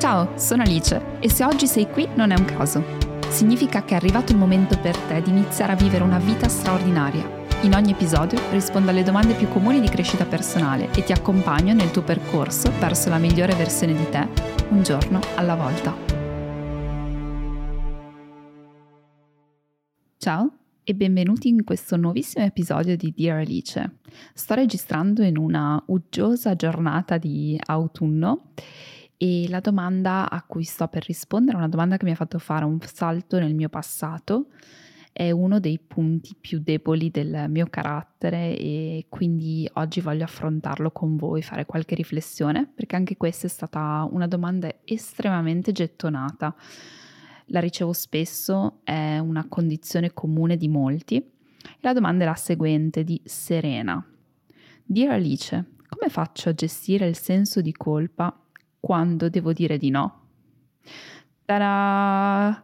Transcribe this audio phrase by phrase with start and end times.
[0.00, 2.82] Ciao, sono Alice e se oggi sei qui non è un caso.
[3.28, 7.22] Significa che è arrivato il momento per te di iniziare a vivere una vita straordinaria.
[7.64, 11.90] In ogni episodio rispondo alle domande più comuni di crescita personale e ti accompagno nel
[11.90, 14.26] tuo percorso verso la migliore versione di te,
[14.70, 15.94] un giorno alla volta.
[20.16, 23.98] Ciao e benvenuti in questo nuovissimo episodio di Dear Alice.
[24.32, 28.52] Sto registrando in una uggiosa giornata di autunno
[29.22, 32.38] e la domanda a cui sto per rispondere è una domanda che mi ha fatto
[32.38, 34.46] fare un salto nel mio passato,
[35.12, 41.16] è uno dei punti più deboli del mio carattere e quindi oggi voglio affrontarlo con
[41.18, 46.56] voi, fare qualche riflessione, perché anche questa è stata una domanda estremamente gettonata.
[47.48, 51.22] La ricevo spesso, è una condizione comune di molti.
[51.80, 54.02] La domanda è la seguente di Serena.
[54.82, 58.39] Dear Alice, come faccio a gestire il senso di colpa
[58.80, 60.20] quando devo dire di no.
[61.44, 62.62] Ta-da!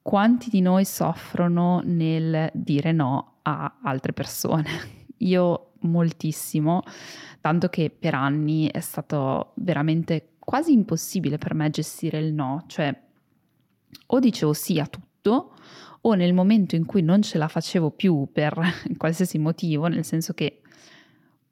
[0.00, 4.70] Quanti di noi soffrono nel dire no a altre persone?
[5.18, 6.82] Io moltissimo,
[7.40, 12.96] tanto che per anni è stato veramente quasi impossibile per me gestire il no, cioè
[14.06, 15.54] o dicevo sì a tutto
[16.00, 18.58] o nel momento in cui non ce la facevo più per
[18.96, 20.61] qualsiasi motivo, nel senso che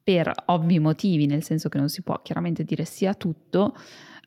[0.03, 3.75] per ovvi motivi, nel senso che non si può chiaramente dire sì a tutto,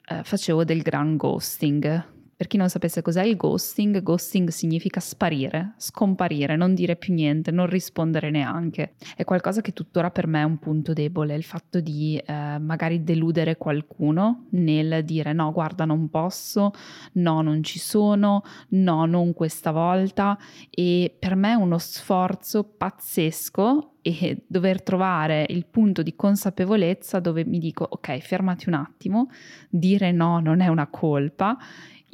[0.09, 2.14] eh, facevo del gran ghosting.
[2.37, 7.51] Per chi non sapesse cos'è il ghosting, ghosting significa sparire, scomparire, non dire più niente,
[7.51, 8.95] non rispondere neanche.
[9.17, 13.05] È qualcosa che tuttora per me è un punto debole, il fatto di eh, magari
[13.05, 16.73] deludere qualcuno nel dire no, guarda, non posso,
[17.13, 20.37] no, non ci sono, no, non questa volta.
[20.71, 27.47] E per me è uno sforzo pazzesco e dover trovare il punto di consapevolezza dove
[27.47, 29.31] mi dico ok, fermati un attimo,
[29.71, 31.57] dire no non è una colpa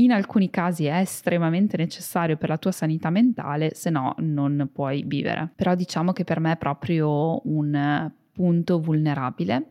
[0.03, 5.05] in alcuni casi è estremamente necessario per la tua sanità mentale, se no non puoi
[5.07, 5.51] vivere.
[5.55, 9.69] Però diciamo che per me è proprio un punto vulnerabile.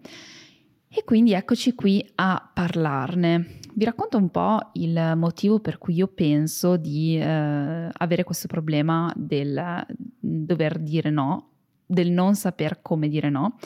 [0.92, 3.60] E quindi eccoci qui a parlarne.
[3.74, 9.12] Vi racconto un po' il motivo per cui io penso di eh, avere questo problema
[9.16, 9.86] del
[10.20, 11.50] dover dire no,
[11.86, 13.58] del non saper come dire no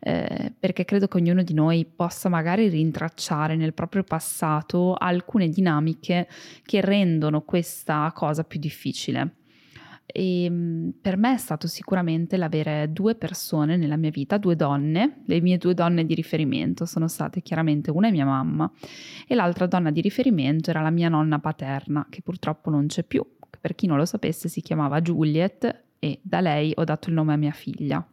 [0.00, 6.28] eh, perché credo che ognuno di noi possa magari rintracciare nel proprio passato alcune dinamiche
[6.64, 9.34] che rendono questa cosa più difficile.
[10.12, 15.22] E ehm, per me è stato sicuramente l'avere due persone nella mia vita, due donne,
[15.26, 18.70] le mie due donne di riferimento sono state chiaramente una è mia mamma
[19.26, 23.24] e l'altra donna di riferimento era la mia nonna paterna, che purtroppo non c'è più.
[23.60, 27.34] Per chi non lo sapesse si chiamava Juliet e da lei ho dato il nome
[27.34, 28.04] a mia figlia.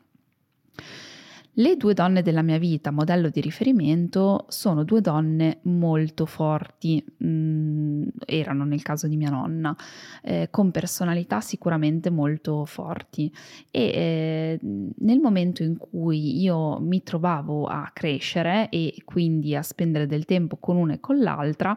[1.59, 7.27] Le due donne della mia vita, modello di riferimento, sono due donne molto forti, mh,
[7.27, 9.75] mm, erano nel caso di mia nonna,
[10.21, 13.33] eh, con personalità sicuramente molto forti.
[13.71, 20.05] E eh, nel momento in cui io mi trovavo a crescere e quindi a spendere
[20.05, 21.75] del tempo con una e con l'altra,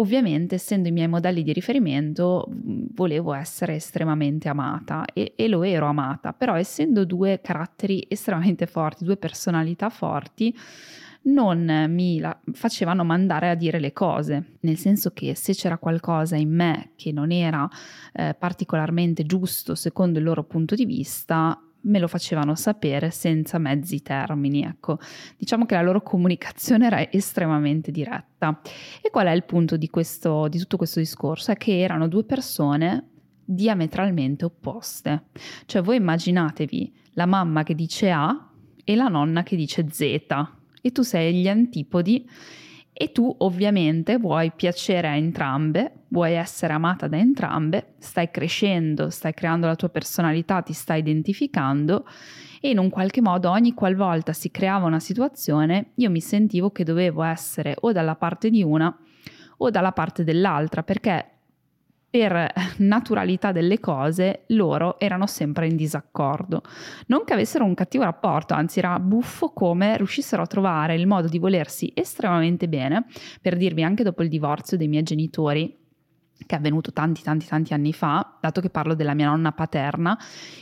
[0.00, 5.86] Ovviamente, essendo i miei modelli di riferimento, volevo essere estremamente amata e, e, lo ero
[5.86, 10.56] amata, però essendo due caratteri estremamente forti, due personalità forti,
[11.24, 16.36] non mi la, facevano mandare a dire le cose, nel senso che se c'era qualcosa
[16.36, 17.68] in me che non era
[18.14, 24.02] eh, particolarmente giusto secondo il loro punto di vista, me lo facevano sapere senza mezzi
[24.02, 24.62] termini.
[24.62, 24.98] Ecco,
[25.36, 28.60] diciamo che la loro comunicazione era estremamente diretta.
[29.00, 31.52] E qual è il punto di, questo, di tutto questo discorso?
[31.52, 33.08] È che erano due persone
[33.44, 35.24] diametralmente opposte.
[35.66, 38.48] Cioè voi immaginatevi la mamma che dice A
[38.84, 40.02] e la nonna che dice Z
[40.82, 42.28] e tu sei gli antipodi
[43.00, 49.32] e tu ovviamente vuoi piacere a entrambe, vuoi essere amata da entrambe, stai crescendo, stai
[49.32, 52.04] creando la tua personalità, ti stai identificando
[52.60, 56.84] e in un qualche modo ogni qualvolta si creava una situazione io mi sentivo che
[56.84, 58.94] dovevo essere o dalla parte di una
[59.56, 61.39] o dalla parte dell'altra perché
[62.10, 66.62] per naturalità delle cose loro erano sempre in disaccordo.
[67.06, 71.28] Non che avessero un cattivo rapporto, anzi era buffo come riuscissero a trovare il modo
[71.28, 73.06] di volersi estremamente bene,
[73.40, 75.78] per dirvi anche dopo il divorzio dei miei genitori
[76.46, 80.18] che è avvenuto tanti tanti tanti anni fa, dato che parlo della mia nonna paterna,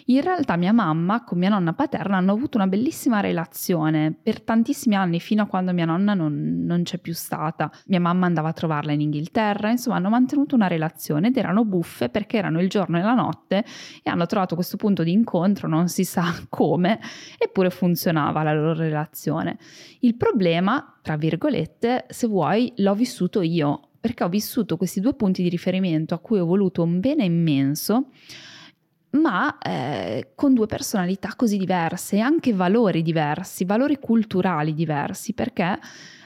[0.07, 4.95] in realtà mia mamma con mia nonna paterna hanno avuto una bellissima relazione per tantissimi
[4.95, 7.71] anni, fino a quando mia nonna non, non c'è più stata.
[7.87, 12.09] Mia mamma andava a trovarla in Inghilterra, insomma hanno mantenuto una relazione ed erano buffe
[12.09, 13.65] perché erano il giorno e la notte
[14.03, 17.01] e hanno trovato questo punto di incontro, non si sa come,
[17.39, 19.59] eppure funzionava la loro relazione.
[20.01, 25.43] Il problema, tra virgolette, se vuoi, l'ho vissuto io perché ho vissuto questi due punti
[25.43, 28.07] di riferimento a cui ho voluto un bene immenso,
[29.11, 35.79] ma eh, con due personalità così diverse e anche valori diversi, valori culturali diversi, perché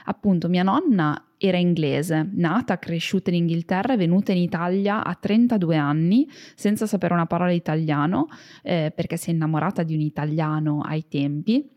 [0.05, 5.75] appunto mia nonna era inglese, nata, cresciuta in Inghilterra e venuta in Italia a 32
[5.75, 6.25] anni
[6.55, 8.27] senza sapere una parola di italiano,
[8.61, 11.69] eh, perché si è innamorata di un italiano ai tempi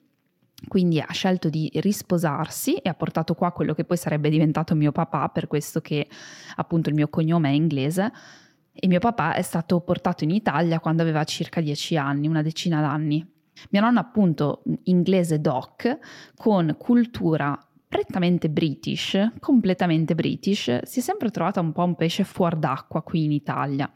[0.69, 4.93] quindi ha scelto di risposarsi e ha portato qua quello che poi sarebbe diventato mio
[4.93, 6.09] papà, per questo che
[6.57, 8.13] appunto il mio cognome è inglese.
[8.73, 12.81] E mio papà è stato portato in Italia quando aveva circa dieci anni, una decina
[12.81, 13.27] d'anni.
[13.71, 15.99] Mia nonna appunto inglese doc,
[16.37, 17.59] con cultura
[17.89, 23.25] prettamente british, completamente british, si è sempre trovata un po' un pesce fuor d'acqua qui
[23.25, 23.91] in Italia.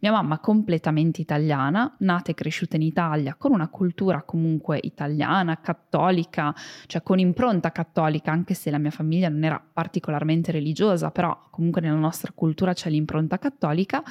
[0.00, 6.52] Mia mamma completamente italiana, nata e cresciuta in Italia, con una cultura comunque italiana, cattolica,
[6.86, 11.80] cioè con impronta cattolica, anche se la mia famiglia non era particolarmente religiosa, però comunque
[11.80, 14.02] nella nostra cultura c'è l'impronta cattolica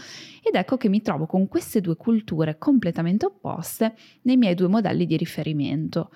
[0.41, 5.05] ed ecco che mi trovo con queste due culture completamente opposte nei miei due modelli
[5.05, 6.09] di riferimento.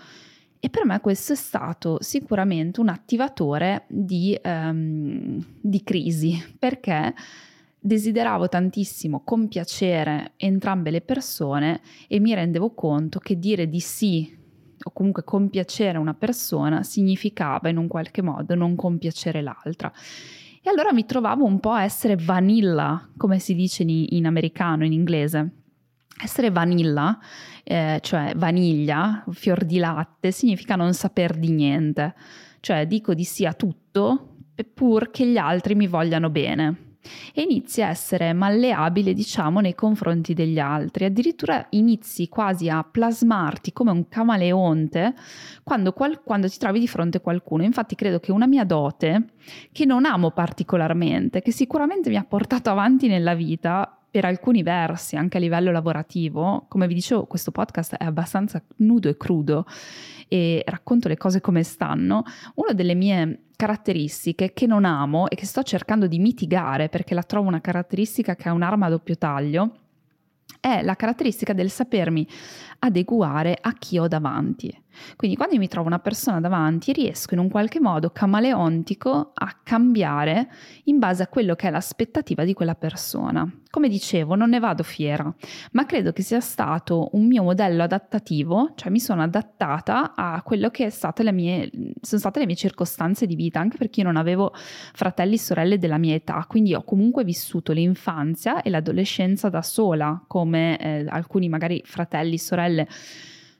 [0.61, 7.13] E per me questo è stato sicuramente un attivatore di, um, di crisi, perché
[7.79, 11.79] desideravo tantissimo compiacere entrambe le persone
[12.09, 14.37] e mi rendevo conto che dire di sì
[14.81, 19.91] o comunque compiacere una persona significava in un qualche modo non compiacere l'altra.
[20.61, 24.83] E allora mi trovavo un po' a essere vanilla, come si dice in, in americano,
[24.83, 25.58] in inglese.
[26.21, 27.17] Essere vanilla,
[27.63, 32.13] eh, cioè vaniglia, fior di latte, significa non saper di niente.
[32.59, 34.35] Cioè dico di sì a tutto
[34.73, 36.87] pur che gli altri mi vogliano bene
[37.33, 41.05] e inizi a essere malleabile, diciamo, nei confronti degli altri.
[41.05, 45.13] Addirittura inizi quasi a plasmarti come un camaleonte
[45.63, 47.63] quando, qual- quando ti trovi di fronte a qualcuno.
[47.63, 49.33] Infatti credo che una mia dote,
[49.71, 55.15] che non amo particolarmente, che sicuramente mi ha portato avanti nella vita, per alcuni versi,
[55.15, 59.65] anche a livello lavorativo, come vi dicevo, questo podcast è abbastanza nudo e crudo
[60.27, 62.23] e racconto le cose come stanno.
[62.55, 67.23] Una delle mie caratteristiche che non amo e che sto cercando di mitigare perché la
[67.23, 69.71] trovo una caratteristica che ha un'arma a doppio taglio
[70.59, 72.27] è la caratteristica del sapermi
[72.79, 74.75] adeguare a chi ho davanti.
[75.15, 80.49] Quindi quando mi trovo una persona davanti riesco in un qualche modo camaleontico a cambiare
[80.85, 83.49] in base a quello che è l'aspettativa di quella persona.
[83.71, 85.31] Come dicevo, non ne vado fiera,
[85.73, 90.71] ma credo che sia stato un mio modello adattativo, cioè mi sono adattata a quello
[90.71, 90.91] che
[91.31, 91.69] mie,
[92.01, 94.53] sono state le mie circostanze di vita, anche perché io non avevo
[94.93, 100.23] fratelli e sorelle della mia età, quindi ho comunque vissuto l'infanzia e l'adolescenza da sola,
[100.25, 102.87] come eh, alcuni magari fratelli e sorelle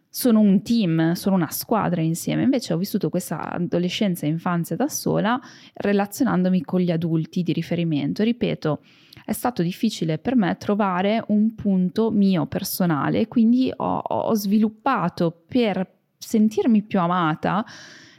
[0.09, 2.43] sono un team, sono una squadra insieme.
[2.43, 5.39] Invece ho vissuto questa adolescenza e infanzia da sola
[5.73, 8.23] relazionandomi con gli adulti di riferimento.
[8.23, 8.81] Ripeto,
[9.23, 15.87] è stato difficile per me trovare un punto mio personale, quindi ho, ho sviluppato per
[16.17, 17.63] sentirmi più amata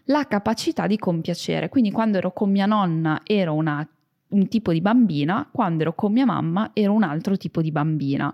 [0.04, 1.68] la capacità di compiacere.
[1.68, 3.86] Quindi quando ero con mia nonna ero una,
[4.28, 8.32] un tipo di bambina, quando ero con mia mamma ero un altro tipo di bambina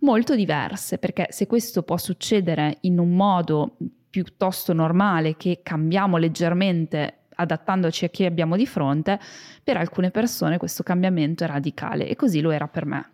[0.00, 3.76] molto diverse, perché se questo può succedere in un modo
[4.08, 9.18] piuttosto normale, che cambiamo leggermente adattandoci a chi abbiamo di fronte,
[9.62, 13.08] per alcune persone questo cambiamento è radicale e così lo era per me.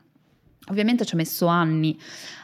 [0.68, 1.96] Ovviamente ci ho messo anni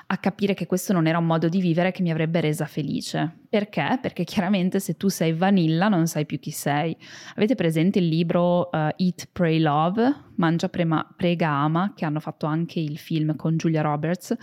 [0.07, 3.39] a capire che questo non era un modo di vivere che mi avrebbe resa felice.
[3.49, 3.99] Perché?
[4.01, 6.97] Perché chiaramente se tu sei vanilla non sai più chi sei.
[7.35, 12.47] Avete presente il libro uh, Eat, Pray, Love, Mangia, Prema, Prega, Ama, che hanno fatto
[12.47, 14.37] anche il film con Julia Roberts,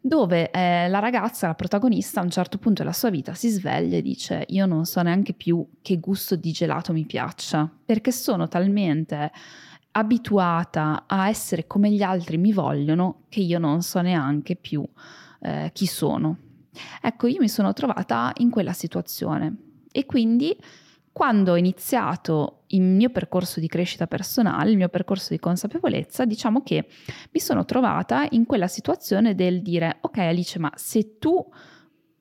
[0.00, 3.98] dove eh, la ragazza, la protagonista, a un certo punto della sua vita si sveglia
[3.98, 8.48] e dice io non so neanche più che gusto di gelato mi piaccia, perché sono
[8.48, 9.30] talmente
[9.92, 14.86] abituata a essere come gli altri mi vogliono che io non so neanche più
[15.40, 16.38] eh, chi sono.
[17.00, 19.56] Ecco, io mi sono trovata in quella situazione
[19.90, 20.56] e quindi
[21.12, 26.62] quando ho iniziato il mio percorso di crescita personale, il mio percorso di consapevolezza, diciamo
[26.62, 26.86] che
[27.32, 31.44] mi sono trovata in quella situazione del dire ok Alice, ma se tu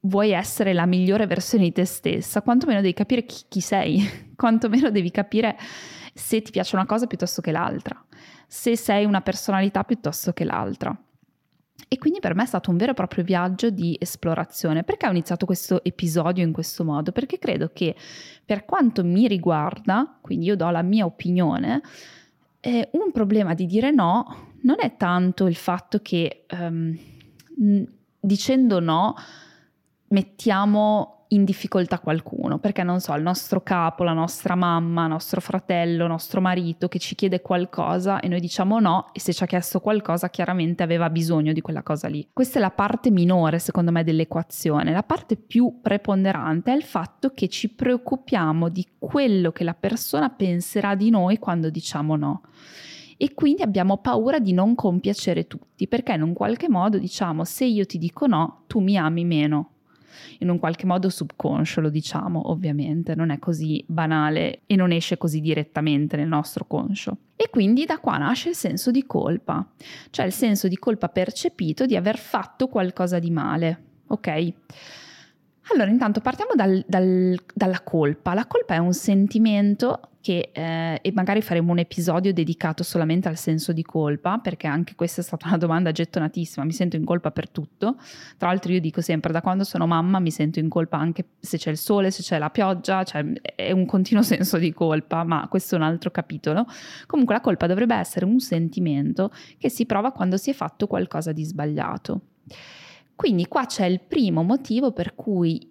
[0.02, 4.04] vuoi essere la migliore versione di te stessa, quantomeno devi capire chi, chi sei,
[4.36, 5.56] quantomeno devi capire
[6.20, 8.04] se ti piace una cosa piuttosto che l'altra.
[8.52, 10.96] se sei una personalità piuttosto che l'altra.
[11.88, 14.84] E quindi per me è stato un vero e proprio viaggio di esplorazione.
[14.84, 17.12] Perché ho iniziato questo episodio in questo modo?
[17.12, 17.96] Perché credo che
[18.44, 21.82] per quanto mi riguarda, quindi io do la mia opinione,
[22.60, 26.98] eh, un problema di dire no non è tanto il fatto che um,
[28.20, 29.16] dicendo no
[30.10, 36.08] mettiamo in difficoltà qualcuno, perché non so, il nostro capo, la nostra mamma, nostro fratello,
[36.08, 39.80] nostro marito che ci chiede qualcosa e noi diciamo no e se ci ha chiesto
[39.80, 42.28] qualcosa chiaramente aveva bisogno di quella cosa lì.
[42.34, 47.34] Questa è la parte minore secondo me dell'equazione, la parte più preponderante è il fatto
[47.34, 52.42] che ci preoccupiamo di quello che la persona penserà di noi quando diciamo no.
[53.18, 57.66] E quindi abbiamo paura di non compiacere tutti perché in un qualche modo diciamo se
[57.66, 59.74] io ti dico no tu mi ami meno
[60.40, 65.18] in un qualche modo subconscio, lo diciamo ovviamente, non è così banale e non esce
[65.18, 67.18] così direttamente nel nostro conscio.
[67.36, 69.66] E quindi da qua nasce il senso di colpa,
[70.10, 74.54] cioè il senso di colpa percepito di aver fatto qualcosa di male, ok?
[75.72, 78.34] Allora, intanto partiamo dal, dal, dalla colpa.
[78.34, 83.38] La colpa è un sentimento che, eh, e magari faremo un episodio dedicato solamente al
[83.38, 87.32] senso di colpa, perché anche questa è stata una domanda gettonatissima, mi sento in colpa
[87.32, 87.96] per tutto.
[88.38, 91.58] Tra l'altro io dico sempre, da quando sono mamma mi sento in colpa anche se
[91.58, 95.48] c'è il sole, se c'è la pioggia, cioè è un continuo senso di colpa, ma
[95.50, 96.66] questo è un altro capitolo.
[97.06, 101.32] Comunque la colpa dovrebbe essere un sentimento che si prova quando si è fatto qualcosa
[101.32, 102.22] di sbagliato.
[103.16, 105.69] Quindi qua c'è il primo motivo per cui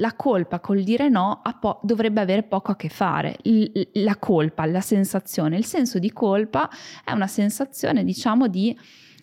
[0.00, 3.36] la colpa col dire no po- dovrebbe avere poco a che fare.
[3.42, 6.68] Il, la colpa, la sensazione, il senso di colpa
[7.04, 8.76] è una sensazione, diciamo, di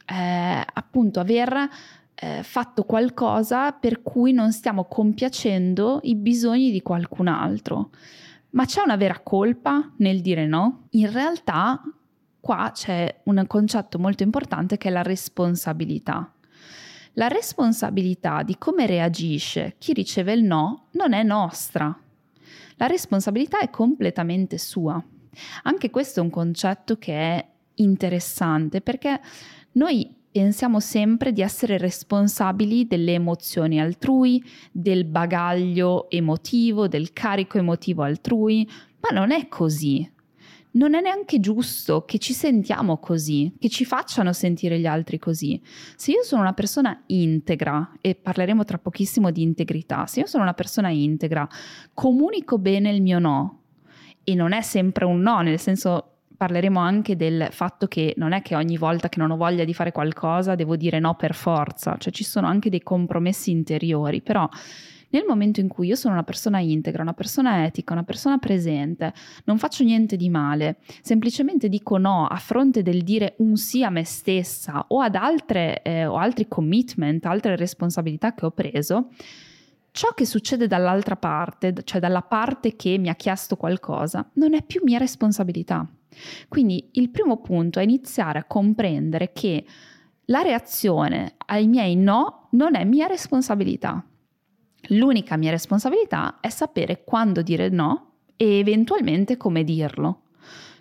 [0.06, 1.70] eh, appunto aver
[2.16, 7.90] eh, fatto qualcosa per cui non stiamo compiacendo i bisogni di qualcun altro.
[8.52, 10.88] Ma c'è una vera colpa nel dire no?
[10.92, 11.82] In realtà
[12.40, 16.32] qua c'è un concetto molto importante che è la responsabilità.
[17.18, 22.00] La responsabilità di come reagisce chi riceve il no non è nostra.
[22.76, 25.04] La responsabilità è completamente sua.
[25.64, 29.20] Anche questo è un concetto che è interessante perché
[29.74, 38.04] noi pensiamo sempre di essere responsabili delle emozioni altrui, del bagaglio emotivo, del carico emotivo
[38.04, 38.70] altrui,
[39.00, 40.08] ma non è così
[40.78, 45.60] non è neanche giusto che ci sentiamo così, che ci facciano sentire gli altri così.
[45.96, 50.44] Se io sono una persona integra, e parleremo tra pochissimo di integrità, se io sono
[50.44, 51.48] una persona integra,
[51.94, 53.62] comunico bene il mio no,
[54.24, 58.44] e non è sempre un no, nel senso parleremo anche del fatto che non è
[58.44, 61.98] che ogni volta che non ho voglia di fare qualcosa devo dire no per forza,
[61.98, 64.48] cioè ci sono anche dei compromessi interiori, però
[65.10, 69.14] nel momento in cui io sono una persona integra, una persona etica, una persona presente,
[69.46, 73.90] non faccio niente di male, semplicemente dico no a fronte del dire un sì a
[73.90, 79.10] me stessa o ad altre eh, o altri commitment, altre responsabilità che ho preso,
[79.92, 84.62] ciò che succede dall'altra parte, cioè dalla parte che mi ha chiesto qualcosa, non è
[84.62, 85.88] più mia responsabilità.
[86.48, 89.66] Quindi il primo punto è iniziare a comprendere che
[90.26, 94.04] la reazione ai miei no non è mia responsabilità.
[94.90, 100.22] L'unica mia responsabilità è sapere quando dire no e eventualmente come dirlo.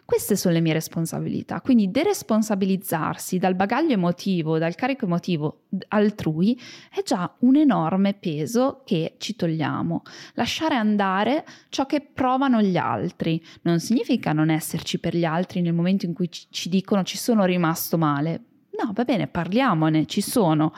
[0.06, 6.56] Queste sono le mie responsabilità, quindi deresponsabilizzarsi dal bagaglio emotivo, dal carico emotivo altrui
[6.94, 10.02] è già un enorme peso che ci togliamo.
[10.34, 15.74] Lasciare andare ciò che provano gli altri non significa non esserci per gli altri nel
[15.74, 18.42] momento in cui ci dicono ci sono rimasto male.
[18.80, 20.72] No, va bene, parliamone, ci sono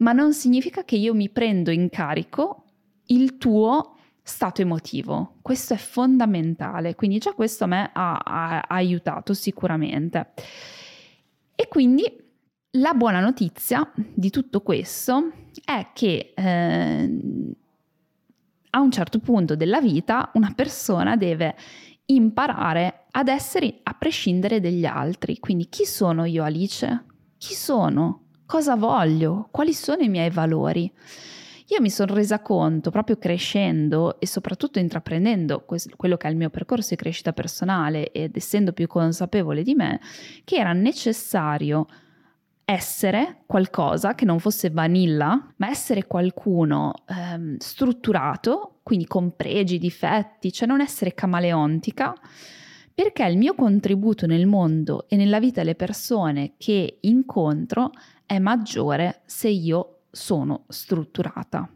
[0.00, 2.64] ma non significa che io mi prendo in carico
[3.06, 5.36] il tuo stato emotivo.
[5.42, 10.32] Questo è fondamentale, quindi già questo a me ha, ha, ha aiutato sicuramente.
[11.54, 12.04] E quindi
[12.74, 15.32] la buona notizia di tutto questo
[15.64, 17.20] è che eh,
[18.70, 21.56] a un certo punto della vita una persona deve
[22.06, 25.38] imparare ad essere a prescindere dagli altri.
[25.38, 27.04] Quindi chi sono io Alice?
[27.36, 28.29] Chi sono?
[28.50, 30.92] Cosa voglio, quali sono i miei valori.
[31.68, 35.64] Io mi sono resa conto proprio crescendo e soprattutto intraprendendo
[35.96, 40.00] quello che è il mio percorso di crescita personale ed essendo più consapevole di me,
[40.42, 41.86] che era necessario
[42.64, 50.52] essere qualcosa che non fosse vanilla, ma essere qualcuno ehm, strutturato, quindi con pregi, difetti,
[50.52, 52.12] cioè non essere camaleontica,
[52.92, 57.92] perché il mio contributo nel mondo e nella vita delle persone che incontro
[58.30, 61.68] è maggiore se io sono strutturata.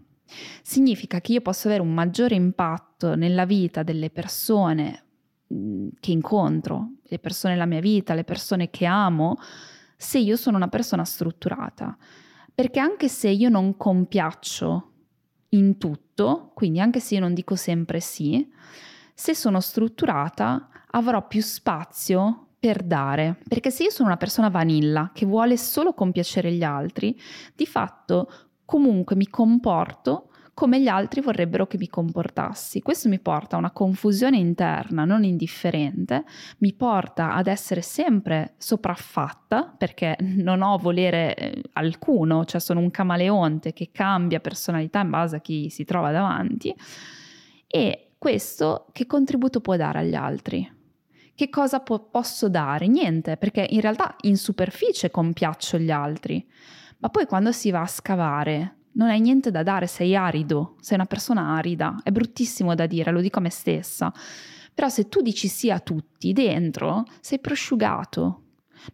[0.62, 5.04] Significa che io posso avere un maggiore impatto nella vita delle persone
[5.52, 9.36] mm, che incontro, le persone nella mia vita, le persone che amo,
[9.96, 11.96] se io sono una persona strutturata.
[12.54, 14.92] Perché anche se io non compiaccio
[15.48, 18.48] in tutto, quindi anche se io non dico sempre sì,
[19.12, 25.10] se sono strutturata avrò più spazio per dare, perché se io sono una persona vanilla
[25.12, 27.14] che vuole solo compiacere gli altri,
[27.54, 28.32] di fatto
[28.64, 32.80] comunque mi comporto come gli altri vorrebbero che mi comportassi.
[32.80, 36.24] Questo mi porta a una confusione interna non indifferente,
[36.60, 42.90] mi porta ad essere sempre sopraffatta perché non ho volere eh, alcuno, cioè sono un
[42.90, 46.74] camaleonte che cambia personalità in base a chi si trova davanti.
[47.66, 50.73] E questo che contributo può dare agli altri?
[51.36, 52.86] Che cosa po- posso dare?
[52.86, 56.46] Niente, perché in realtà in superficie compiaccio gli altri,
[56.98, 60.96] ma poi quando si va a scavare non hai niente da dare, sei arido, sei
[60.96, 64.12] una persona arida, è bruttissimo da dire, lo dico a me stessa,
[64.72, 68.42] però se tu dici sì a tutti, dentro sei prosciugato,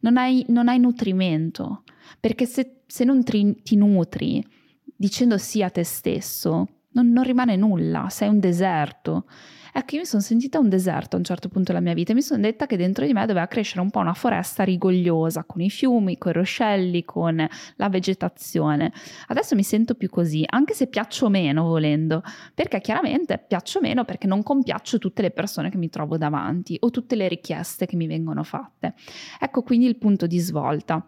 [0.00, 1.82] non hai, non hai nutrimento,
[2.18, 4.42] perché se, se non ti, ti nutri
[4.82, 9.26] dicendo sì a te stesso, non, non rimane nulla, sei un deserto
[9.72, 12.14] Ecco, io mi sono sentita un deserto a un certo punto della mia vita e
[12.14, 15.60] mi sono detta che dentro di me doveva crescere un po' una foresta rigogliosa, con
[15.60, 17.46] i fiumi, con i ruscelli, con
[17.76, 18.92] la vegetazione.
[19.28, 22.22] Adesso mi sento più così, anche se piaccio meno volendo,
[22.54, 26.90] perché chiaramente piaccio meno perché non compiaccio tutte le persone che mi trovo davanti o
[26.90, 28.94] tutte le richieste che mi vengono fatte.
[29.38, 31.04] Ecco quindi il punto di svolta.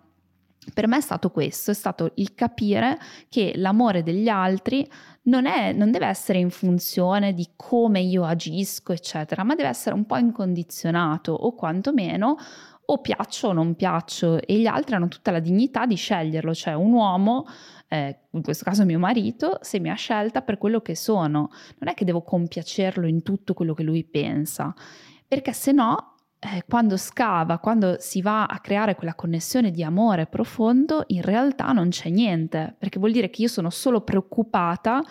[0.72, 4.88] Per me è stato questo, è stato il capire che l'amore degli altri
[5.22, 9.94] non, è, non deve essere in funzione di come io agisco, eccetera, ma deve essere
[9.94, 12.36] un po' incondizionato o quantomeno
[12.84, 16.74] o piaccio o non piaccio e gli altri hanno tutta la dignità di sceglierlo, cioè
[16.74, 17.46] un uomo,
[17.88, 21.90] eh, in questo caso mio marito, se mi ha scelta per quello che sono, non
[21.90, 24.74] è che devo compiacerlo in tutto quello che lui pensa,
[25.26, 26.11] perché se no
[26.44, 31.70] eh, quando scava, quando si va a creare quella connessione di amore profondo, in realtà
[31.70, 35.02] non c'è niente, perché vuol dire che io sono solo preoccupata,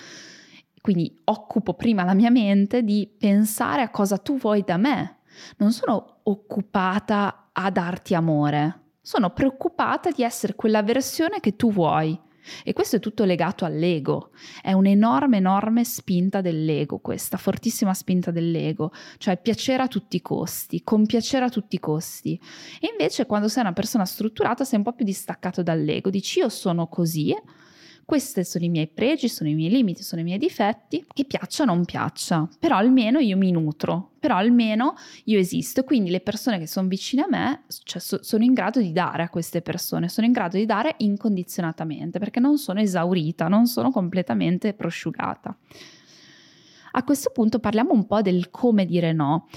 [0.82, 5.20] quindi occupo prima la mia mente di pensare a cosa tu vuoi da me.
[5.58, 12.20] Non sono occupata a darti amore, sono preoccupata di essere quella versione che tu vuoi.
[12.64, 14.32] E questo è tutto legato all'ego,
[14.62, 20.84] è un'enorme, enorme spinta dell'ego, questa fortissima spinta dell'ego, cioè piacere a tutti i costi,
[20.84, 22.40] compiacere a tutti i costi.
[22.80, 26.50] E invece quando sei una persona strutturata sei un po' più distaccato dall'ego, dici io
[26.50, 27.36] sono così,
[28.12, 31.64] questi sono i miei pregi, sono i miei limiti, sono i miei difetti, che piaccia
[31.64, 36.60] o non piaccia, però almeno io mi nutro, però almeno io esisto, quindi le persone
[36.60, 40.10] che sono vicine a me cioè, so, sono in grado di dare a queste persone,
[40.10, 45.58] sono in grado di dare incondizionatamente, perché non sono esaurita, non sono completamente prosciugata.
[46.92, 49.48] A questo punto parliamo un po' del come dire no.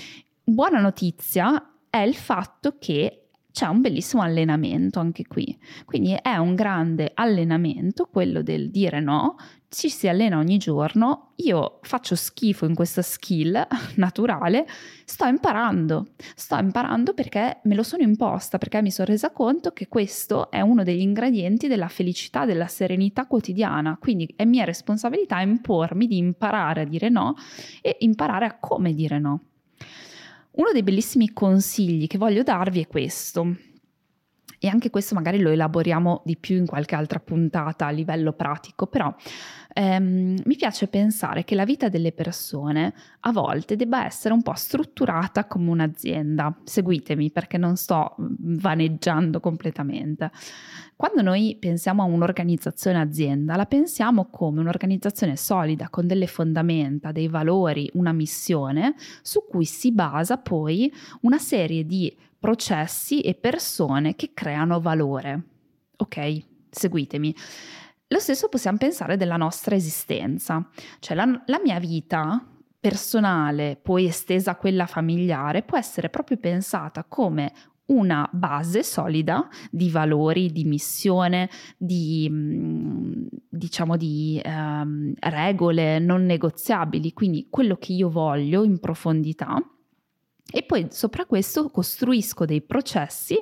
[0.45, 3.24] Buona notizia è il fatto che
[3.55, 5.57] c'è un bellissimo allenamento anche qui.
[5.85, 9.37] Quindi è un grande allenamento quello del dire no,
[9.69, 13.65] ci si allena ogni giorno, io faccio schifo in questa skill
[13.95, 14.67] naturale,
[15.05, 19.87] sto imparando, sto imparando perché me lo sono imposta, perché mi sono resa conto che
[19.87, 26.09] questo è uno degli ingredienti della felicità, della serenità quotidiana, quindi è mia responsabilità impormi
[26.09, 27.37] di imparare a dire no
[27.81, 29.43] e imparare a come dire no.
[30.57, 33.57] Uno dei bellissimi consigli che voglio darvi è questo.
[34.61, 38.87] E anche questo magari lo elaboriamo di più in qualche altra puntata a livello pratico,
[38.87, 39.13] però
[39.75, 44.55] ehm, mi piace pensare che la vita delle persone a volte debba essere un po'
[44.55, 46.57] strutturata come un'azienda.
[46.65, 50.31] Seguitemi perché non sto vaneggiando completamente.
[50.97, 57.29] Quando noi pensiamo a un'organizzazione azienda, la pensiamo come un'organizzazione solida, con delle fondamenta, dei
[57.29, 60.91] valori, una missione, su cui si basa poi
[61.23, 65.43] una serie di processi e persone che creano valore.
[65.97, 67.35] Ok, seguitemi.
[68.09, 72.47] Lo stesso possiamo pensare della nostra esistenza, cioè la, la mia vita
[72.79, 77.53] personale, poi estesa a quella familiare, può essere proprio pensata come
[77.87, 87.13] una base solida di valori, di missione, di mm, diciamo di um, regole non negoziabili,
[87.13, 89.63] quindi quello che io voglio in profondità.
[90.51, 93.39] E poi sopra questo costruisco dei processi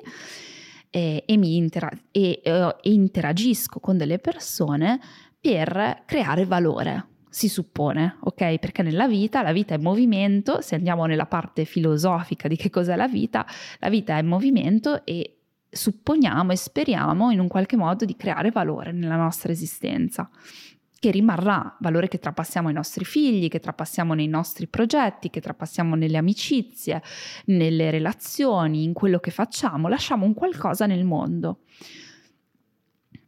[0.95, 4.99] e, e, intera- e, e interagisco con delle persone
[5.41, 8.59] per creare valore si suppone, ok?
[8.59, 12.95] Perché nella vita, la vita è movimento, se andiamo nella parte filosofica di che cos'è
[12.95, 13.43] la vita,
[13.79, 18.91] la vita è movimento e supponiamo e speriamo in un qualche modo di creare valore
[18.91, 20.29] nella nostra esistenza.
[21.03, 25.95] Che rimarrà, valore che trapassiamo ai nostri figli, che trapassiamo nei nostri progetti, che trapassiamo
[25.95, 27.03] nelle amicizie,
[27.47, 31.63] nelle relazioni, in quello che facciamo, lasciamo un qualcosa nel mondo.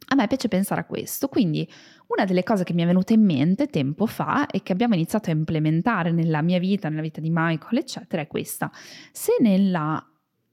[0.06, 1.70] A me piace pensare a questo, quindi
[2.06, 5.28] una delle cose che mi è venuta in mente tempo fa e che abbiamo iniziato
[5.28, 8.72] a implementare nella mia vita, nella vita di Michael, eccetera, è questa.
[9.12, 10.02] Se nella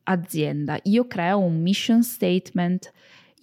[0.04, 2.92] azienda io creo un mission statement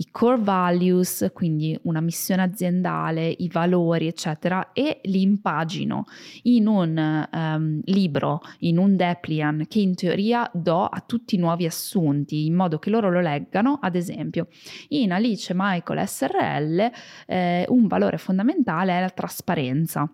[0.01, 6.07] i core values, quindi una missione aziendale, i valori, eccetera, e li impagino
[6.45, 11.67] in un um, libro, in un Deplian che in teoria do a tutti i nuovi
[11.67, 14.49] assunti in modo che loro lo leggano, ad esempio,
[14.89, 16.91] in Alice Michael SRL
[17.27, 20.11] eh, un valore fondamentale è la trasparenza.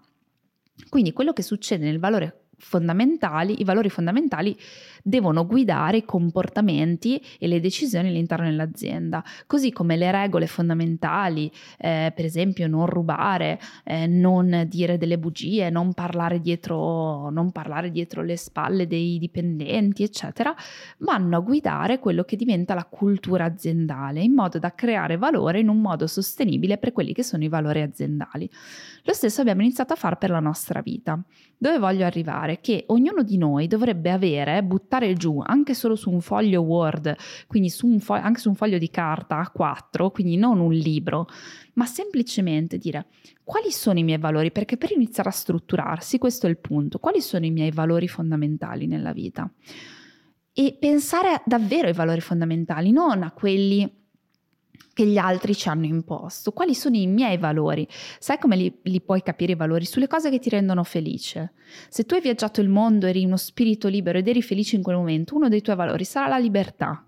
[0.89, 4.57] Quindi quello che succede nel valore fondamentali, i valori fondamentali
[5.07, 12.13] devono guidare i comportamenti e le decisioni all'interno dell'azienda, così come le regole fondamentali, eh,
[12.13, 18.23] per esempio non rubare, eh, non dire delle bugie, non parlare, dietro, non parlare dietro
[18.23, 20.53] le spalle dei dipendenti, eccetera,
[20.99, 25.69] vanno a guidare quello che diventa la cultura aziendale, in modo da creare valore in
[25.69, 28.51] un modo sostenibile per quelli che sono i valori aziendali.
[29.05, 31.17] Lo stesso abbiamo iniziato a fare per la nostra vita.
[31.57, 32.61] Dove voglio arrivare?
[32.61, 34.63] Che ognuno di noi dovrebbe avere,
[34.97, 37.15] buttare giù anche solo su un foglio Word,
[37.47, 41.29] quindi su un fo- anche su un foglio di carta A4, quindi non un libro,
[41.75, 43.07] ma semplicemente dire
[43.45, 47.21] quali sono i miei valori, perché per iniziare a strutturarsi, questo è il punto, quali
[47.21, 49.51] sono i miei valori fondamentali nella vita?
[50.53, 54.05] E pensare davvero ai valori fondamentali, non a quelli
[54.93, 57.87] che gli altri ci hanno imposto, quali sono i miei valori.
[58.19, 59.85] Sai come li, li, puoi capire i valori?
[59.85, 61.53] Sulle cose che ti rendono felice.
[61.89, 64.97] Se tu hai viaggiato il mondo, eri uno spirito libero ed eri felice in quel
[64.97, 67.06] momento, uno dei tuoi valori sarà la libertà,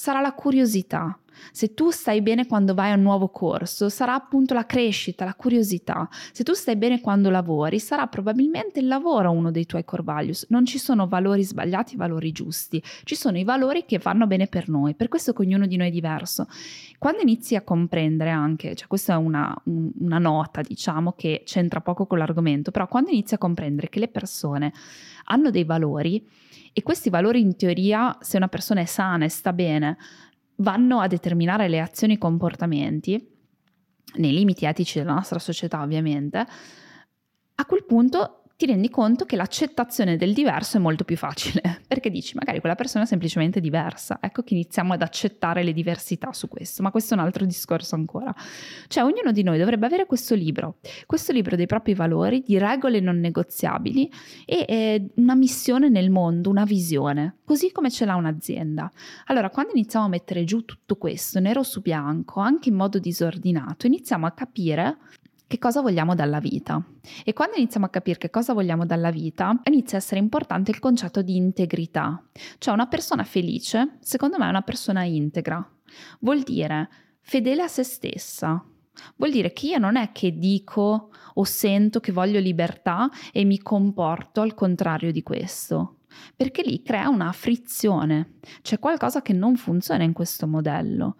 [0.00, 1.14] sarà la curiosità,
[1.52, 5.34] se tu stai bene quando vai a un nuovo corso, sarà appunto la crescita, la
[5.34, 6.08] curiosità.
[6.32, 10.46] Se tu stai bene quando lavori, sarà probabilmente il lavoro uno dei tuoi core values.
[10.48, 12.82] Non ci sono valori sbagliati, valori giusti.
[13.04, 14.94] Ci sono i valori che vanno bene per noi.
[14.94, 16.46] Per questo che ognuno di noi è diverso.
[16.98, 21.82] Quando inizi a comprendere anche, cioè questa è una, un, una nota, diciamo, che c'entra
[21.82, 24.72] poco con l'argomento, però quando inizi a comprendere che le persone
[25.24, 26.26] hanno dei valori
[26.72, 29.96] e questi valori in teoria, se una persona è sana e sta bene,
[30.56, 33.38] vanno a determinare le azioni e i comportamenti,
[34.14, 36.46] nei limiti etici della nostra società ovviamente,
[37.54, 42.10] a quel punto ti rendi conto che l'accettazione del diverso è molto più facile, perché
[42.10, 46.46] dici magari quella persona è semplicemente diversa, ecco che iniziamo ad accettare le diversità su
[46.46, 48.34] questo, ma questo è un altro discorso ancora.
[48.86, 53.00] Cioè ognuno di noi dovrebbe avere questo libro, questo libro dei propri valori, di regole
[53.00, 54.12] non negoziabili
[54.44, 58.90] e eh, una missione nel mondo, una visione, così come ce l'ha un'azienda.
[59.28, 63.86] Allora quando iniziamo a mettere giù tutto questo, nero su bianco, anche in modo disordinato,
[63.86, 64.98] iniziamo a capire
[65.50, 66.80] che cosa vogliamo dalla vita.
[67.24, 70.78] E quando iniziamo a capire che cosa vogliamo dalla vita, inizia a essere importante il
[70.78, 72.22] concetto di integrità.
[72.58, 75.68] Cioè una persona felice, secondo me, è una persona integra.
[76.20, 76.88] Vuol dire
[77.20, 78.64] fedele a se stessa.
[79.16, 83.58] Vuol dire che io non è che dico o sento che voglio libertà e mi
[83.58, 85.96] comporto al contrario di questo
[86.36, 91.16] perché lì crea una frizione, c'è qualcosa che non funziona in questo modello.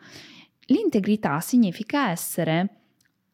[0.66, 2.79] L'integrità significa essere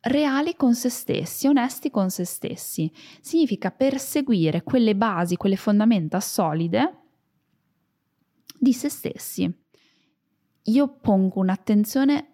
[0.00, 2.90] reali con se stessi, onesti con se stessi.
[3.20, 6.98] Significa perseguire quelle basi, quelle fondamenta solide
[8.58, 9.52] di se stessi.
[10.64, 12.32] Io pongo un'attenzione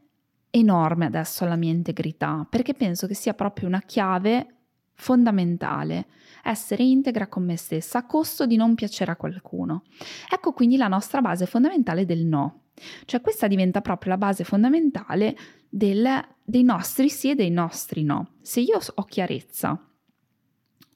[0.51, 4.57] enorme adesso alla mia integrità perché penso che sia proprio una chiave
[4.95, 6.07] fondamentale
[6.45, 9.85] essere integra con me stessa a costo di non piacere a qualcuno.
[10.31, 12.61] Ecco quindi la nostra base fondamentale del no.
[13.05, 15.37] Cioè questa diventa proprio la base fondamentale
[15.69, 16.07] del,
[16.45, 18.35] dei nostri sì e dei nostri no.
[18.43, 19.79] Se io ho chiarezza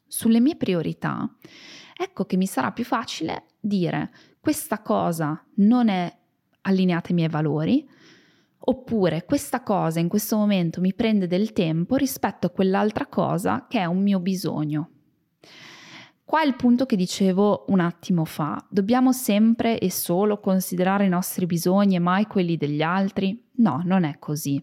[0.07, 1.29] sulle mie priorità,
[1.97, 6.15] ecco che mi sarà più facile dire questa cosa non è
[6.63, 7.89] allineata ai miei valori,
[8.59, 13.79] oppure questa cosa in questo momento mi prende del tempo rispetto a quell'altra cosa che
[13.79, 14.91] è un mio bisogno.
[16.27, 18.61] Qua è il punto che dicevo un attimo fa.
[18.69, 23.45] Dobbiamo sempre e solo considerare i nostri bisogni e mai quelli degli altri?
[23.59, 24.61] No, non è così.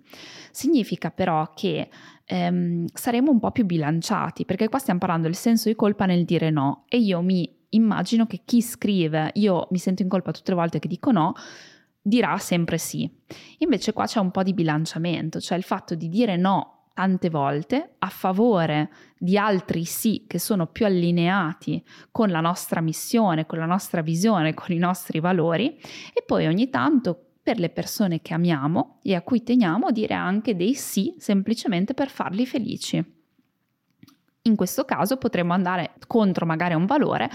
[0.52, 1.88] Significa però che
[2.26, 6.26] ehm, saremo un po' più bilanciati, perché qua stiamo parlando del senso di colpa nel
[6.26, 10.52] dire no e io mi immagino che chi scrive io mi sento in colpa tutte
[10.52, 11.32] le volte che dico no,
[12.02, 13.10] dirà sempre sì.
[13.60, 17.96] Invece qua c'è un po' di bilanciamento, cioè il fatto di dire no tante volte
[18.00, 23.66] a favore di altri sì che sono più allineati con la nostra missione, con la
[23.66, 25.78] nostra visione, con i nostri valori
[26.14, 30.56] e poi ogni tanto per le persone che amiamo e a cui teniamo dire anche
[30.56, 33.23] dei sì semplicemente per farli felici.
[34.46, 37.30] In questo caso potremmo andare contro magari un valore,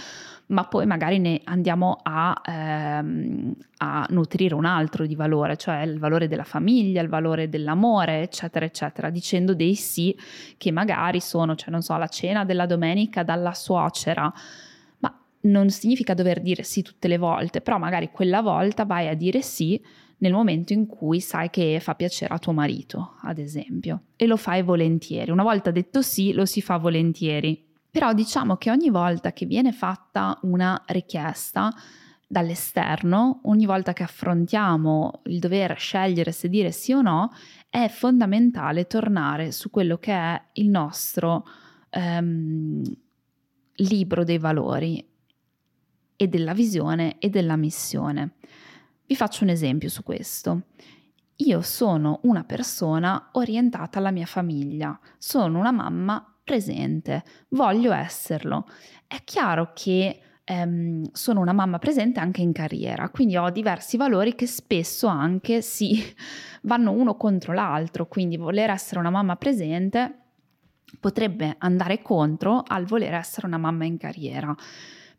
[0.49, 5.99] ma poi magari ne andiamo a, ehm, a, nutrire un altro di valore, cioè il
[5.99, 10.15] valore della famiglia, il valore dell'amore, eccetera, eccetera, dicendo dei sì
[10.59, 14.31] che magari sono, cioè non so, la cena della domenica dalla suocera,
[14.99, 19.15] ma non significa dover dire sì tutte le volte, però magari quella volta vai a
[19.15, 19.83] dire sì
[20.19, 24.37] nel momento in cui sai che fa piacere a tuo marito, ad esempio, e lo
[24.37, 25.31] fai volentieri.
[25.31, 27.67] Una volta detto sì, lo si fa volentieri.
[27.91, 31.73] Però diciamo che ogni volta che viene fatta una richiesta
[32.27, 37.31] dall'esterno, ogni volta che affrontiamo il dover scegliere se dire sì o no,
[37.71, 41.47] è fondamentale tornare su quello che è il nostro
[41.93, 42.83] um,
[43.77, 45.07] libro dei valori
[46.17, 48.38] e della visione e della missione.
[49.09, 50.65] Vi faccio un esempio su questo.
[51.37, 58.67] Io sono una persona orientata alla mia famiglia, sono una mamma presente, voglio esserlo.
[59.07, 64.35] È chiaro che ehm, sono una mamma presente anche in carriera, quindi ho diversi valori
[64.35, 66.05] che spesso anche si
[66.65, 70.19] vanno uno contro l'altro, quindi voler essere una mamma presente
[71.01, 74.55] potrebbe andare contro al voler essere una mamma in carriera.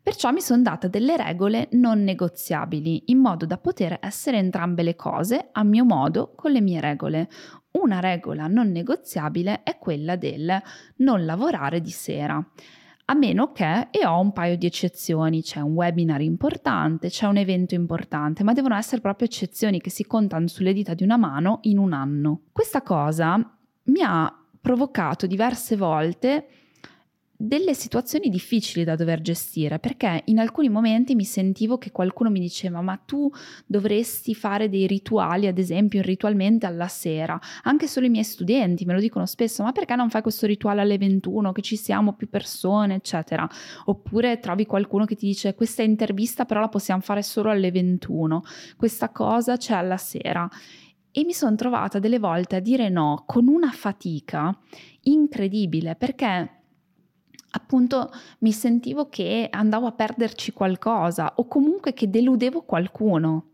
[0.02, 4.96] Perciò mi sono data delle regole non negoziabili, in modo da poter essere entrambe le
[4.96, 7.28] cose a mio modo con le mie regole.
[7.72, 10.60] Una regola non negoziabile è quella del
[10.96, 12.42] non lavorare di sera.
[13.04, 17.36] A meno che, e ho un paio di eccezioni, c'è un webinar importante, c'è un
[17.36, 21.58] evento importante, ma devono essere proprio eccezioni che si contano sulle dita di una mano
[21.62, 22.42] in un anno.
[22.52, 23.36] Questa cosa
[23.84, 26.46] mi ha provocato diverse volte
[27.42, 32.38] delle situazioni difficili da dover gestire perché in alcuni momenti mi sentivo che qualcuno mi
[32.38, 33.30] diceva ma tu
[33.64, 37.40] dovresti fare dei rituali ad esempio ritualmente alla sera.
[37.62, 40.82] Anche solo i miei studenti me lo dicono spesso ma perché non fai questo rituale
[40.82, 42.96] alle 21 che ci siamo più persone?
[42.96, 43.48] eccetera.
[43.86, 48.42] Oppure trovi qualcuno che ti dice questa intervista però la possiamo fare solo alle 21
[48.76, 50.46] questa cosa c'è alla sera.
[51.10, 54.54] E mi sono trovata delle volte a dire no con una fatica
[55.04, 56.59] incredibile perché
[57.50, 63.50] appunto mi sentivo che andavo a perderci qualcosa o comunque che deludevo qualcuno.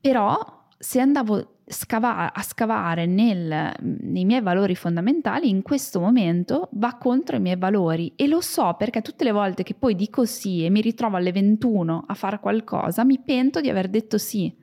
[0.00, 1.58] Però se andavo
[2.04, 8.12] a scavare nel, nei miei valori fondamentali, in questo momento va contro i miei valori
[8.16, 11.32] e lo so perché tutte le volte che poi dico sì e mi ritrovo alle
[11.32, 14.54] 21 a fare qualcosa, mi pento di aver detto sì,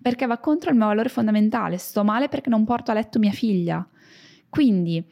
[0.00, 3.32] perché va contro il mio valore fondamentale, sto male perché non porto a letto mia
[3.32, 3.86] figlia.
[4.48, 5.04] Quindi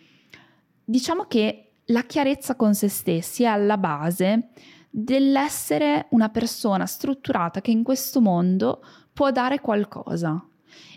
[0.85, 4.51] diciamo che la chiarezza con se stessi è alla base
[4.91, 10.47] dell'essere una persona strutturata che in questo mondo può dare qualcosa.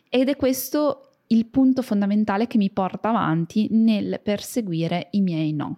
[0.10, 5.78] Ed è questo il punto fondamentale che mi porta avanti nel perseguire i miei no.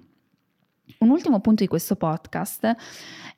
[1.00, 2.76] Un ultimo punto di questo podcast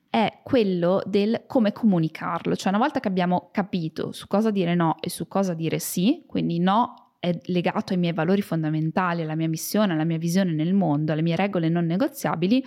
[0.10, 4.98] è quello del come comunicarlo, cioè una volta che abbiamo capito su cosa dire no
[5.00, 9.48] e su cosa dire sì, quindi no è legato ai miei valori fondamentali, alla mia
[9.48, 12.66] missione, alla mia visione nel mondo, alle mie regole non negoziabili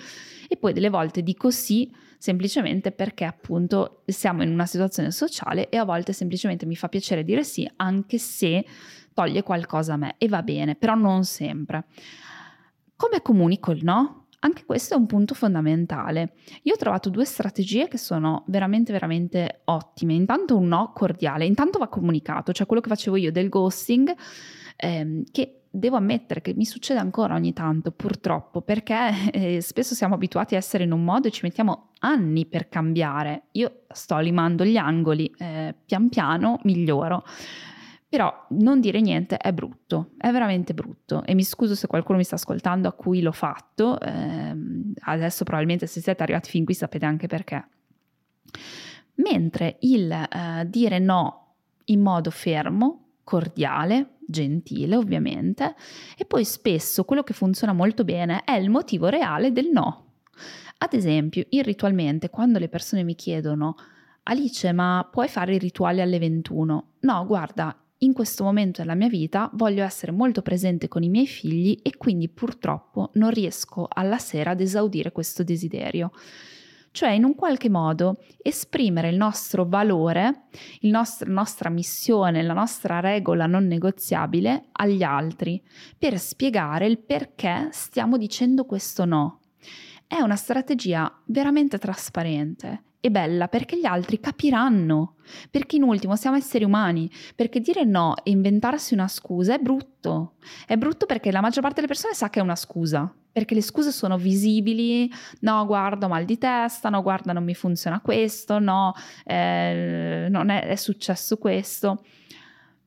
[0.49, 5.77] e poi delle volte dico sì semplicemente perché appunto siamo in una situazione sociale e
[5.77, 8.65] a volte semplicemente mi fa piacere dire sì anche se
[9.13, 11.87] toglie qualcosa a me e va bene, però non sempre.
[12.95, 14.24] Come comunico il no?
[14.45, 16.35] Anche questo è un punto fondamentale.
[16.63, 20.13] Io ho trovato due strategie che sono veramente, veramente ottime.
[20.13, 24.15] Intanto un no cordiale, intanto va comunicato, cioè quello che facevo io del ghosting,
[24.77, 30.15] ehm, che devo ammettere che mi succede ancora ogni tanto, purtroppo, perché eh, spesso siamo
[30.15, 33.45] abituati a essere in un modo e ci mettiamo anni per cambiare.
[33.53, 37.25] Io sto limando gli angoli, eh, pian piano miglioro.
[38.15, 42.23] Però non dire niente è brutto, è veramente brutto e mi scuso se qualcuno mi
[42.23, 47.07] sta ascoltando a cui l'ho fatto, ehm, adesso probabilmente se siete arrivati fin qui sapete
[47.07, 47.67] anche perché.
[49.15, 55.75] Mentre il eh, dire no in modo fermo, cordiale, gentile ovviamente,
[56.17, 60.19] e poi spesso quello che funziona molto bene è il motivo reale del no.
[60.79, 63.75] Ad esempio, irritualmente, quando le persone mi chiedono
[64.23, 66.91] Alice, ma puoi fare i rituali alle 21?
[67.01, 71.27] No, guarda, in questo momento della mia vita voglio essere molto presente con i miei
[71.27, 76.13] figli e quindi purtroppo non riesco alla sera ad esaudire questo desiderio.
[76.91, 80.45] Cioè in un qualche modo esprimere il nostro valore,
[80.81, 85.61] il nostro, la nostra missione, la nostra regola non negoziabile agli altri
[85.99, 89.41] per spiegare il perché stiamo dicendo questo no.
[90.07, 95.17] È una strategia veramente trasparente e bella perché gli altri capiranno,
[95.51, 100.37] perché in ultimo siamo esseri umani, perché dire no e inventarsi una scusa è brutto,
[100.67, 103.61] è brutto perché la maggior parte delle persone sa che è una scusa, perché le
[103.61, 108.59] scuse sono visibili, no guarda ho mal di testa, no guarda non mi funziona questo,
[108.59, 108.95] no
[109.27, 112.03] eh, non è, è successo questo,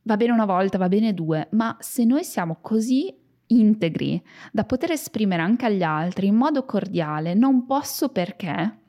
[0.02, 3.16] va bene una volta, va bene due, ma se noi siamo così
[3.50, 4.20] integri
[4.52, 8.86] da poter esprimere anche agli altri in modo cordiale, non posso perché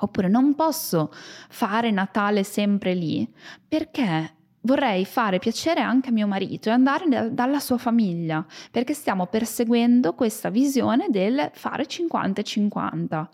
[0.00, 3.28] Oppure non posso fare Natale sempre lì
[3.66, 8.94] perché vorrei fare piacere anche a mio marito e andare da, dalla sua famiglia, perché
[8.94, 13.28] stiamo perseguendo questa visione del fare 50-50.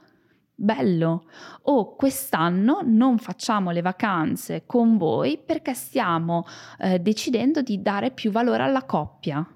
[0.58, 1.24] Bello.
[1.62, 6.46] O quest'anno non facciamo le vacanze con voi perché stiamo
[6.78, 9.46] eh, decidendo di dare più valore alla coppia.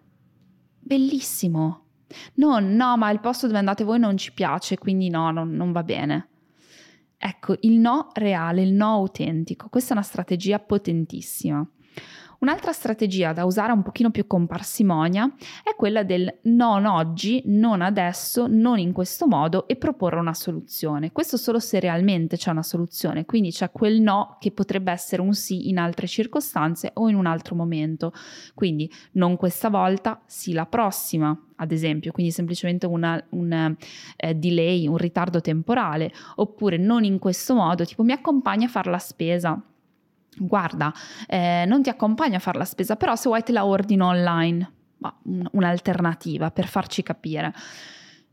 [0.78, 1.84] Bellissimo.
[2.34, 5.72] Non, no, ma il posto dove andate voi non ci piace, quindi no, non, non
[5.72, 6.29] va bene.
[7.22, 11.68] Ecco, il no reale, il no autentico, questa è una strategia potentissima.
[12.40, 15.30] Un'altra strategia da usare un pochino più con parsimonia
[15.62, 21.12] è quella del non oggi, non adesso, non in questo modo e proporre una soluzione.
[21.12, 25.34] Questo solo se realmente c'è una soluzione, quindi c'è quel no che potrebbe essere un
[25.34, 28.10] sì in altre circostanze o in un altro momento.
[28.54, 33.76] Quindi non questa volta, sì la prossima, ad esempio, quindi semplicemente una, un
[34.16, 38.90] eh, delay, un ritardo temporale, oppure non in questo modo, tipo mi accompagna a fare
[38.90, 39.62] la spesa
[40.36, 40.92] guarda,
[41.26, 44.72] eh, non ti accompagno a fare la spesa, però se vuoi te la ordino online,
[44.98, 45.14] ma
[45.52, 47.52] un'alternativa per farci capire.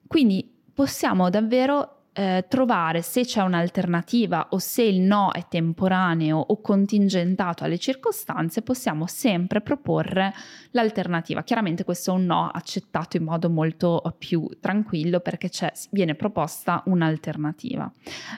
[0.08, 6.60] Quindi possiamo davvero eh, trovare se c'è un'alternativa o se il no è temporaneo o
[6.62, 10.34] contingentato alle circostanze, possiamo sempre proporre
[10.72, 11.44] l'alternativa.
[11.44, 15.52] Chiaramente questo è un no accettato in modo molto più tranquillo perché
[15.92, 17.92] viene proposta un'alternativa.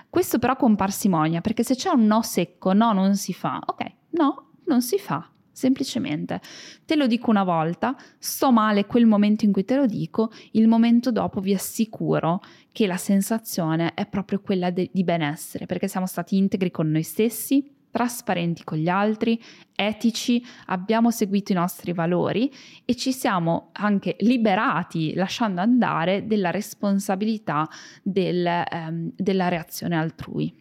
[0.09, 3.85] Questo però con parsimonia, perché se c'è un no secco, no non si fa, ok,
[4.09, 5.25] no non si fa
[5.59, 6.39] semplicemente
[6.85, 10.67] te lo dico una volta, sto male quel momento in cui te lo dico, il
[10.67, 12.41] momento dopo vi assicuro
[12.71, 17.03] che la sensazione è proprio quella de- di benessere, perché siamo stati integri con noi
[17.03, 19.41] stessi, trasparenti con gli altri,
[19.75, 22.51] etici, abbiamo seguito i nostri valori
[22.85, 27.67] e ci siamo anche liberati, lasciando andare, della responsabilità
[28.01, 30.53] del, ehm, della reazione altrui.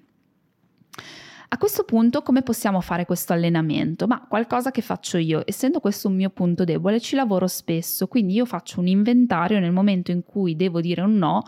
[1.51, 4.07] A questo punto come possiamo fare questo allenamento?
[4.07, 8.35] Ma qualcosa che faccio io, essendo questo un mio punto debole, ci lavoro spesso, quindi
[8.35, 11.43] io faccio un inventario nel momento in cui devo dire un no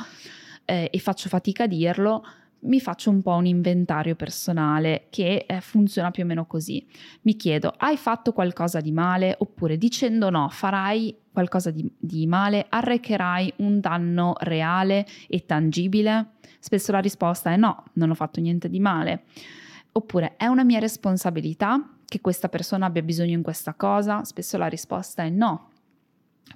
[0.64, 2.24] eh, e faccio fatica a dirlo,
[2.60, 6.82] mi faccio un po' un inventario personale che eh, funziona più o meno così.
[7.22, 9.36] Mi chiedo, hai fatto qualcosa di male?
[9.38, 12.64] Oppure dicendo no, farai qualcosa di, di male?
[12.70, 16.36] Arrecherai un danno reale e tangibile?
[16.58, 19.24] Spesso la risposta è no, non ho fatto niente di male.
[19.92, 24.24] Oppure è una mia responsabilità che questa persona abbia bisogno in questa cosa?
[24.24, 25.70] Spesso la risposta è no.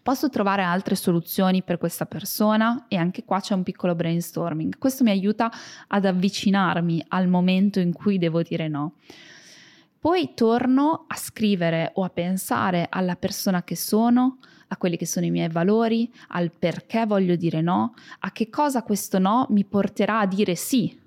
[0.03, 4.79] Posso trovare altre soluzioni per questa persona e anche qua c'è un piccolo brainstorming.
[4.79, 5.51] Questo mi aiuta
[5.89, 8.95] ad avvicinarmi al momento in cui devo dire no.
[9.99, 15.25] Poi torno a scrivere o a pensare alla persona che sono, a quelli che sono
[15.25, 20.19] i miei valori, al perché voglio dire no, a che cosa questo no mi porterà
[20.21, 21.03] a dire sì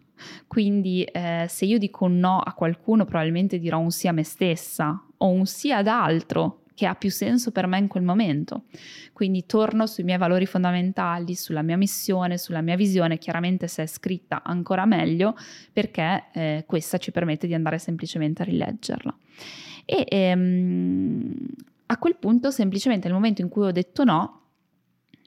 [0.48, 5.04] quindi eh, se io dico no a qualcuno, probabilmente dirò un sì a me stessa
[5.18, 8.66] o un sì ad altro che ha più senso per me in quel momento.
[9.12, 13.88] Quindi torno sui miei valori fondamentali, sulla mia missione, sulla mia visione, chiaramente se è
[13.88, 15.36] scritta ancora meglio
[15.74, 19.18] perché eh, questa ci permette di andare semplicemente a rileggerla.
[19.86, 21.34] E ehm,
[21.88, 24.42] a quel punto semplicemente nel momento in cui ho detto no,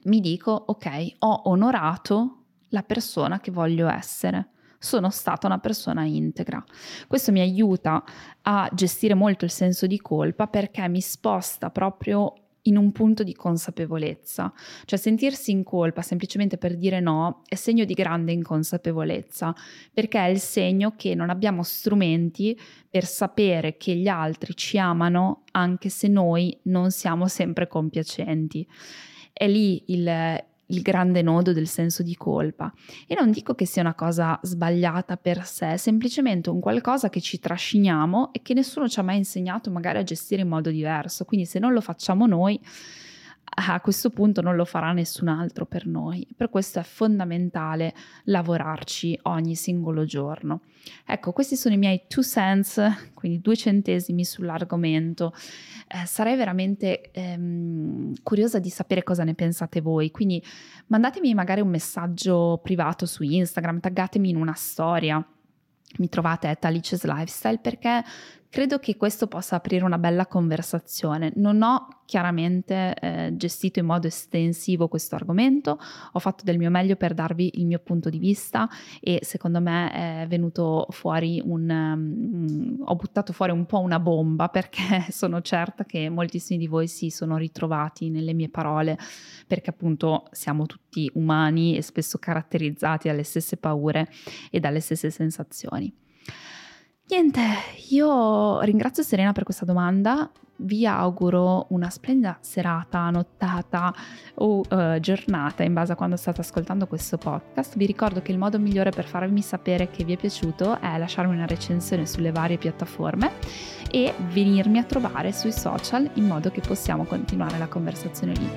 [0.05, 4.49] mi dico ok, ho onorato la persona che voglio essere
[4.82, 6.64] sono stata una persona integra.
[7.06, 8.02] Questo mi aiuta
[8.42, 13.34] a gestire molto il senso di colpa perché mi sposta proprio in un punto di
[13.34, 14.52] consapevolezza,
[14.84, 19.54] cioè sentirsi in colpa semplicemente per dire no è segno di grande inconsapevolezza,
[19.92, 25.44] perché è il segno che non abbiamo strumenti per sapere che gli altri ci amano
[25.52, 28.66] anche se noi non siamo sempre compiacenti.
[29.32, 30.06] È lì il,
[30.70, 32.72] il grande nodo del senso di colpa.
[33.06, 37.20] E non dico che sia una cosa sbagliata per sé, è semplicemente un qualcosa che
[37.20, 41.24] ci trasciniamo e che nessuno ci ha mai insegnato magari a gestire in modo diverso.
[41.24, 42.61] Quindi se non lo facciamo noi,
[43.52, 46.26] a questo punto non lo farà nessun altro per noi.
[46.36, 50.62] Per questo è fondamentale lavorarci ogni singolo giorno.
[51.04, 52.80] Ecco, questi sono i miei two cents,
[53.12, 55.34] quindi due centesimi sull'argomento.
[55.88, 60.42] Eh, sarei veramente ehm, curiosa di sapere cosa ne pensate voi, quindi
[60.86, 65.24] mandatemi magari un messaggio privato su Instagram, taggatemi in una storia
[65.98, 68.05] mi trovate at Alice's Lifestyle perché
[68.51, 71.32] credo che questo possa aprire una bella conversazione.
[71.36, 75.78] Non ho chiaramente eh, gestito in modo estensivo questo argomento,
[76.12, 78.68] ho fatto del mio meglio per darvi il mio punto di vista
[79.01, 81.70] e secondo me è venuto fuori un...
[81.70, 86.88] Um, ho buttato fuori un po' una bomba perché sono certa che moltissimi di voi
[86.88, 88.98] si sono ritrovati nelle mie parole
[89.46, 94.09] perché appunto siamo tutti umani e spesso caratterizzati dalle stesse paure
[94.51, 95.94] e dalle stesse sensazioni.
[97.11, 97.42] Niente,
[97.88, 103.92] io ringrazio Serena per questa domanda, vi auguro una splendida serata, nottata
[104.34, 107.76] o uh, giornata in base a quando state ascoltando questo podcast.
[107.76, 111.34] Vi ricordo che il modo migliore per farmi sapere che vi è piaciuto è lasciarmi
[111.34, 113.32] una recensione sulle varie piattaforme
[113.90, 118.48] e venirmi a trovare sui social in modo che possiamo continuare la conversazione lì.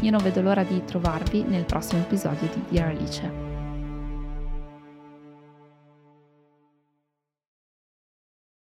[0.00, 3.47] Io non vedo l'ora di trovarvi nel prossimo episodio di Dear Alice.